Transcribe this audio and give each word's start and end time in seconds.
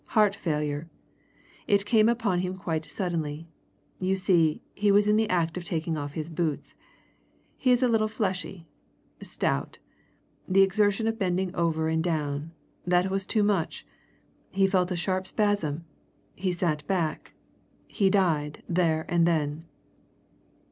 "Heart 0.17 0.35
failure. 0.35 0.89
It 1.67 1.85
came 1.85 2.09
upon 2.09 2.39
him 2.39 2.57
quite 2.57 2.85
suddenly. 2.85 3.47
You 3.99 4.15
see, 4.15 4.63
he 4.73 4.91
was 4.91 5.07
in 5.07 5.15
the 5.15 5.29
act 5.29 5.57
of 5.57 5.63
taking 5.63 5.95
off 5.95 6.13
his 6.13 6.27
boots. 6.27 6.75
He 7.55 7.69
is 7.69 7.83
a 7.83 7.87
little 7.87 8.07
fleshy 8.07 8.65
stout. 9.21 9.77
The 10.47 10.63
exertion 10.63 11.05
of 11.05 11.19
bending 11.19 11.53
over 11.53 11.87
and 11.87 12.03
down 12.03 12.51
that 12.83 13.11
was 13.11 13.27
too 13.27 13.43
much. 13.43 13.85
He 14.49 14.65
felt 14.65 14.89
a 14.89 14.95
sharp 14.95 15.27
spasm 15.27 15.85
he 16.33 16.51
sat 16.51 16.87
back 16.87 17.35
he 17.85 18.09
died, 18.09 18.63
there 18.67 19.05
and 19.07 19.27
then." 19.27 19.65